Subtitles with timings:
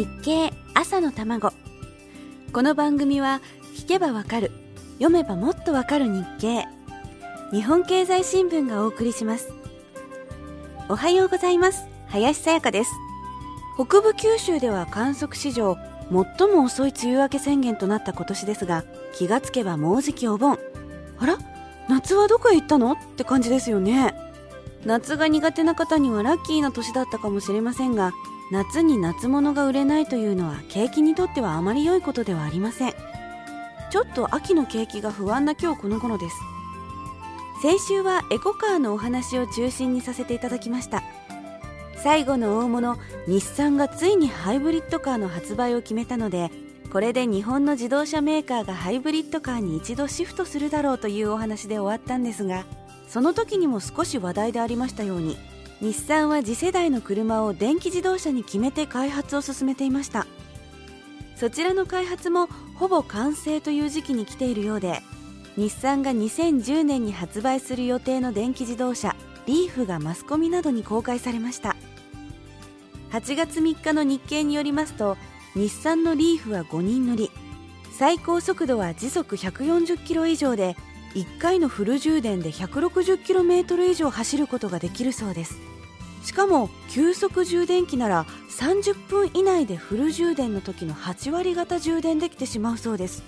[0.00, 1.52] 日経朝の卵。
[2.54, 3.42] この番組は
[3.76, 4.50] 聞けばわかる
[4.94, 6.66] 読めばもっとわかる日経。
[7.52, 9.52] 日本経済新聞がお送りします。
[10.88, 11.84] おはようございます。
[12.06, 12.90] 林さやかです。
[13.74, 15.76] 北部九州では観測史上
[16.10, 20.58] 最も遅い梅雨明け宣言となった今年ですが気がつけばもうじきお盆。
[21.18, 21.36] あら
[21.90, 22.92] 夏はどこへ行ったの？
[22.92, 24.14] って感じですよね。
[24.84, 28.12] 夏が苦手な方にはラッキーな年だったかもしれませんが
[28.50, 32.94] 夏に夏物が売れないというのは景気にとってはあまり良いことではありません。
[33.90, 36.36] ちょっと秋の景気が不安な今日この頃です。
[37.62, 41.02] 先週はエコカーのお話を中心にさせていただきました。
[42.02, 46.50] 最後の大物日産がついにハイブリッドカーの発売を決めたので
[46.90, 52.64] これで日本の自動車メーカーがハイブリッドカーに一度シフトするだろうというお話で終わったんですが
[53.10, 55.36] その時にも少し話題でありましたように
[55.80, 60.26] 日産は次世代の車を電気自動車に決めて開発を進めていました。
[61.34, 65.00] そちらの開発もほぼ完成という時期に来ているようで
[65.56, 71.76] 日産が2010年に発売する予定の電気自動車リーフがマスコミなどに公開されました。
[73.10, 75.16] 8月3日の日経によりますと
[75.54, 77.30] 日産のリーフは5人乗り
[77.90, 80.76] 最高速度は時速140キロ以上で
[81.14, 85.58] 1回のフル充電で 160km 以上走ることができるそうです。
[86.22, 93.22] しかも急速充電器なら30分以内でフル充電の時の8割方充電できてしまうそうです。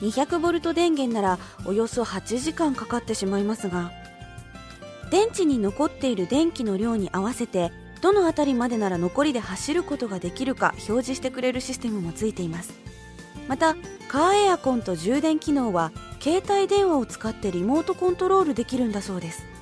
[0.00, 3.90] 200V 電源ならおよそ8時間かかってしまいますが
[5.10, 12.74] 電池に残っている電気の量に合わせてどの辺りまでなら残りで走ることができるか表示してくれるシステムもついています。
[13.48, 13.74] また
[14.08, 19.58] カーエアコンと充電機能は携帯電話を使ってリモートコントロールできるんだそうです。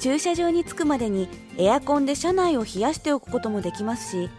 [0.00, 4.30] 駐車場に着くまでにエアコンで車内を冷やしておくこともできますし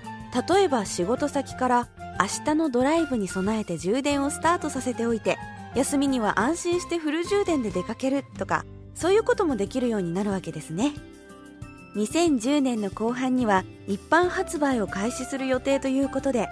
[0.48, 1.88] 例えば仕事先から
[2.20, 5.38] 明日のドライブに備えて充電をスタートさせておいて
[5.74, 8.64] 休みには安心してフル充電で出かけるとか
[8.94, 10.94] そういうこともできるようになるわけですね。
[11.96, 16.50] 2010年の後半には一般発売を開始する予定ということで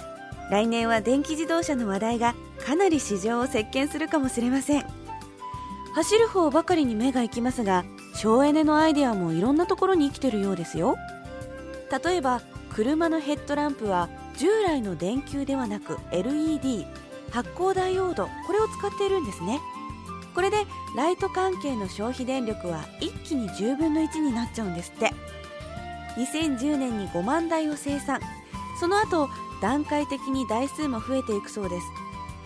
[0.50, 4.86] 来年は電気自動車の話題がかなり市場を席巻するかもしれません。
[5.94, 10.98] 走る方ばかりに目が行きますが省エネのアイデアもいろんなところに生きてるようですよ。
[12.04, 12.42] 例えば
[12.74, 16.88] 車のヘッドランプは従来の電球ではなく LED
[17.32, 19.60] 発光ダイオードこれを使っているんですね。
[20.34, 20.66] これで
[20.96, 25.12] ライト関係の消費電力は一気に10分の1になっちゃうんですって。
[26.18, 28.20] 2010年に5万台を生産。
[28.80, 29.30] その後
[29.64, 31.88] 段階的に台数も増えていくそうです。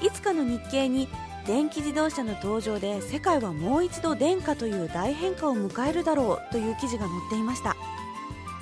[0.06, 1.10] いつかの日経に
[1.48, 7.76] 電気自動車の登場で世界はもう一度電化という大変化を迎えるだろうという記事が載っていました。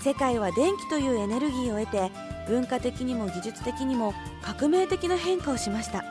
[0.01, 2.11] 世界は電気というエネルギーを得て
[2.47, 6.05] 文化的にも技術的にも革命的な変化をしました。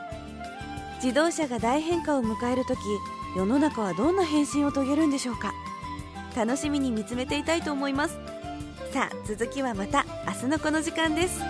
[1.01, 2.77] 自動車が大変化を迎える時
[3.35, 5.51] 世の中はどんな変身を遂げるんでしょうか。
[6.35, 8.19] 楽しみに見つめていたいと思います。
[8.93, 11.41] さあ続きはまた明日のこの時間です。